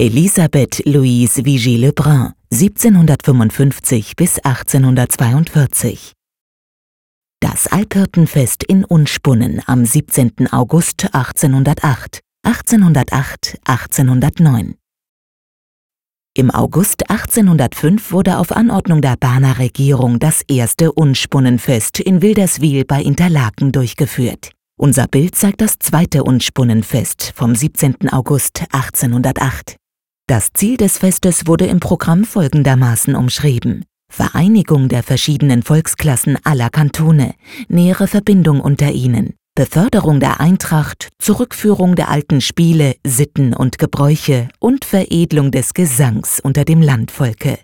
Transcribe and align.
Elisabeth 0.00 0.80
Louise 0.86 1.44
Vigée 1.44 1.76
Lebrun, 1.76 2.32
1755 2.52 4.14
bis 4.14 4.38
1842. 4.38 6.12
Das 7.40 7.66
Alphirtenfest 7.66 8.62
in 8.62 8.84
Unspunnen 8.84 9.60
am 9.66 9.84
17. 9.84 10.52
August 10.52 11.12
1808, 11.12 12.20
1808, 12.44 13.58
1809. 13.64 14.76
Im 16.36 16.52
August 16.52 17.10
1805 17.10 18.12
wurde 18.12 18.38
auf 18.38 18.52
Anordnung 18.52 19.02
der 19.02 19.16
Berner 19.16 19.58
Regierung 19.58 20.20
das 20.20 20.42
erste 20.46 20.92
Unspunnenfest 20.92 21.98
in 21.98 22.22
Wilderswil 22.22 22.84
bei 22.84 23.02
Interlaken 23.02 23.72
durchgeführt. 23.72 24.52
Unser 24.78 25.08
Bild 25.08 25.34
zeigt 25.34 25.60
das 25.60 25.80
zweite 25.80 26.22
Unspunnenfest 26.22 27.32
vom 27.34 27.56
17. 27.56 28.10
August 28.12 28.62
1808. 28.70 29.77
Das 30.28 30.52
Ziel 30.52 30.76
des 30.76 30.98
Festes 30.98 31.46
wurde 31.46 31.64
im 31.64 31.80
Programm 31.80 32.22
folgendermaßen 32.22 33.14
umschrieben. 33.14 33.86
Vereinigung 34.12 34.90
der 34.90 35.02
verschiedenen 35.02 35.62
Volksklassen 35.62 36.36
aller 36.44 36.68
Kantone, 36.68 37.32
nähere 37.68 38.06
Verbindung 38.08 38.60
unter 38.60 38.92
ihnen, 38.92 39.32
Beförderung 39.54 40.20
der 40.20 40.38
Eintracht, 40.38 41.08
Zurückführung 41.18 41.96
der 41.96 42.10
alten 42.10 42.42
Spiele, 42.42 42.96
Sitten 43.06 43.54
und 43.54 43.78
Gebräuche 43.78 44.48
und 44.58 44.84
Veredelung 44.84 45.50
des 45.50 45.72
Gesangs 45.72 46.40
unter 46.40 46.66
dem 46.66 46.82
Landvolke. 46.82 47.58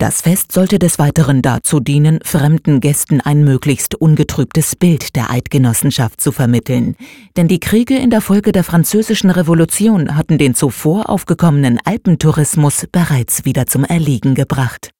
Das 0.00 0.20
Fest 0.20 0.52
sollte 0.52 0.78
des 0.78 1.00
Weiteren 1.00 1.42
dazu 1.42 1.80
dienen, 1.80 2.20
fremden 2.22 2.78
Gästen 2.78 3.20
ein 3.20 3.42
möglichst 3.42 3.96
ungetrübtes 3.96 4.76
Bild 4.76 5.16
der 5.16 5.30
Eidgenossenschaft 5.30 6.20
zu 6.20 6.30
vermitteln, 6.30 6.94
denn 7.36 7.48
die 7.48 7.58
Kriege 7.58 7.96
in 7.96 8.10
der 8.10 8.20
Folge 8.20 8.52
der 8.52 8.62
Französischen 8.62 9.28
Revolution 9.28 10.16
hatten 10.16 10.38
den 10.38 10.54
zuvor 10.54 11.10
aufgekommenen 11.10 11.80
Alpentourismus 11.84 12.86
bereits 12.92 13.44
wieder 13.44 13.66
zum 13.66 13.82
Erliegen 13.82 14.36
gebracht. 14.36 14.90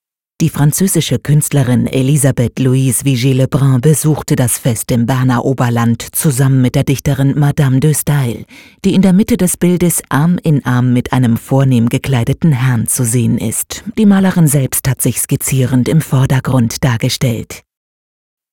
Die 0.41 0.51
französische 0.51 1.19
Künstlerin 1.19 1.89
Elisabeth 1.89 2.61
Louise 2.61 3.03
Vigée 3.05 3.35
Lebrun 3.35 3.81
besuchte 3.81 4.37
das 4.37 4.57
Fest 4.57 4.93
im 4.93 5.05
Berner 5.05 5.45
Oberland 5.45 6.01
zusammen 6.15 6.63
mit 6.63 6.77
der 6.77 6.85
Dichterin 6.85 7.37
Madame 7.37 7.81
de 7.81 7.93
Staël, 7.93 8.45
die 8.85 8.95
in 8.95 9.03
der 9.03 9.13
Mitte 9.13 9.37
des 9.37 9.57
Bildes 9.57 10.01
Arm 10.11 10.39
in 10.41 10.65
Arm 10.65 10.93
mit 10.93 11.13
einem 11.13 11.39
vornehm 11.39 11.89
gekleideten 11.89 12.53
Herrn 12.53 12.87
zu 12.87 13.05
sehen 13.05 13.37
ist. 13.37 13.83
Die 13.99 14.07
Malerin 14.07 14.47
selbst 14.47 14.87
hat 14.89 15.03
sich 15.03 15.21
skizzierend 15.21 15.89
im 15.89 16.01
Vordergrund 16.01 16.85
dargestellt. 16.85 17.65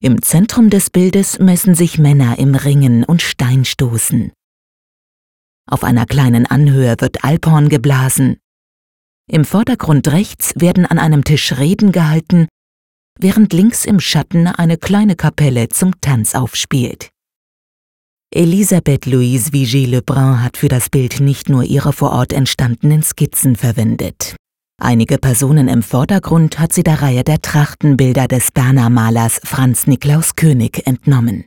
Im 0.01 0.23
Zentrum 0.23 0.71
des 0.71 0.89
Bildes 0.89 1.37
messen 1.37 1.75
sich 1.75 1.99
Männer 1.99 2.39
im 2.39 2.55
Ringen 2.55 3.03
und 3.03 3.21
Steinstoßen. 3.21 4.31
Auf 5.69 5.83
einer 5.83 6.07
kleinen 6.07 6.47
Anhöhe 6.47 6.95
wird 6.97 7.23
Alphorn 7.23 7.69
geblasen, 7.69 8.37
im 9.31 9.45
Vordergrund 9.45 10.11
rechts 10.11 10.53
werden 10.55 10.85
an 10.85 10.99
einem 10.99 11.23
Tisch 11.23 11.57
Reden 11.57 11.91
gehalten, 11.91 12.47
während 13.19 13.53
links 13.53 13.85
im 13.85 13.99
Schatten 13.99 14.47
eine 14.47 14.77
kleine 14.77 15.15
Kapelle 15.15 15.69
zum 15.69 15.99
Tanz 16.01 16.35
aufspielt. 16.35 17.09
Elisabeth 18.33 19.05
Louise 19.05 19.51
Vigée 19.51 19.87
Lebrun 19.87 20.43
hat 20.43 20.57
für 20.57 20.67
das 20.67 20.89
Bild 20.89 21.21
nicht 21.21 21.49
nur 21.49 21.63
ihre 21.63 21.93
vor 21.93 22.11
Ort 22.11 22.33
entstandenen 22.33 23.01
Skizzen 23.01 23.55
verwendet. 23.55 24.35
Einige 24.81 25.17
Personen 25.17 25.69
im 25.69 25.83
Vordergrund 25.83 26.59
hat 26.59 26.73
sie 26.73 26.83
der 26.83 27.01
Reihe 27.01 27.23
der 27.23 27.41
Trachtenbilder 27.41 28.27
des 28.27 28.51
Berner 28.51 28.89
Malers 28.89 29.39
Franz 29.43 29.87
Niklaus 29.87 30.35
König 30.35 30.85
entnommen. 30.85 31.45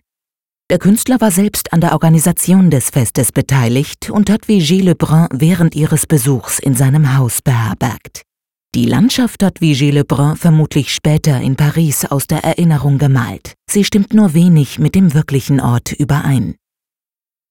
Der 0.71 0.79
Künstler 0.79 1.19
war 1.23 1.31
selbst 1.31 1.73
an 1.73 1.81
der 1.81 1.93
Organisation 1.93 2.69
des 2.71 2.91
Festes 2.91 3.33
beteiligt 3.33 4.11
und 4.11 4.29
hat 4.29 4.49
Vigée 4.49 4.83
Lebrun 4.83 5.27
während 5.33 5.75
ihres 5.75 6.07
Besuchs 6.07 6.59
in 6.59 6.75
seinem 6.75 7.17
Haus 7.17 7.41
beherbergt. 7.41 8.21
Die 8.75 8.85
Landschaft 8.85 9.43
hat 9.43 9.61
Vigée 9.61 9.91
Lebrun 9.91 10.37
vermutlich 10.37 10.93
später 10.93 11.41
in 11.41 11.57
Paris 11.57 12.05
aus 12.05 12.27
der 12.27 12.45
Erinnerung 12.45 12.99
gemalt. 12.99 13.55
Sie 13.71 13.83
stimmt 13.83 14.13
nur 14.13 14.35
wenig 14.35 14.79
mit 14.79 14.95
dem 14.95 15.15
wirklichen 15.15 15.59
Ort 15.59 15.93
überein. 15.93 16.55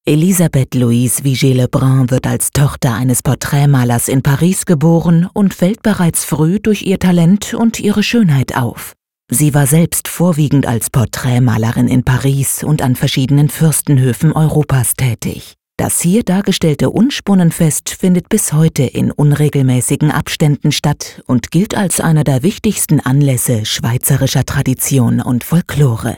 Elisabeth 0.06 0.76
Louise 0.76 1.24
Vigée 1.24 1.56
Lebrun 1.56 2.12
wird 2.12 2.28
als 2.28 2.52
Tochter 2.52 2.94
eines 2.94 3.24
Porträtmalers 3.24 4.10
in 4.10 4.22
Paris 4.22 4.68
geboren 4.68 5.28
und 5.34 5.56
fällt 5.56 5.82
bereits 5.82 6.24
früh 6.24 6.60
durch 6.60 6.84
ihr 6.84 7.00
Talent 7.00 7.56
und 7.56 7.80
ihre 7.80 8.04
Schönheit 8.04 8.56
auf. 8.56 8.94
Sie 9.30 9.54
war 9.54 9.68
selbst 9.68 10.08
vorwiegend 10.08 10.66
als 10.66 10.90
Porträtmalerin 10.90 11.90
in 11.90 12.04
Paris 12.04 12.64
und 12.64 12.82
an 12.82 12.96
verschiedenen 12.96 13.50
Fürstenhöfen 13.50 14.32
Europas 14.32 14.94
tätig. 14.94 15.56
Das 15.76 16.02
hier 16.02 16.24
dargestellte 16.24 16.90
Unspunnenfest 16.90 17.90
findet 17.90 18.30
bis 18.30 18.54
heute 18.54 18.84
in 18.84 19.12
unregelmäßigen 19.12 20.12
Abständen 20.12 20.72
statt 20.72 21.22
und 21.28 21.52
gilt 21.52 21.76
als 21.76 22.00
einer 22.00 22.24
der 22.24 22.42
wichtigsten 22.42 23.00
Anlässe 23.00 23.66
schweizerischer 23.66 24.46
Tradition 24.46 25.22
und 25.22 25.44
Folklore. 25.44 26.18